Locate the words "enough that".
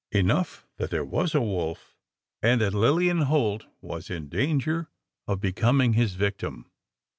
0.11-0.89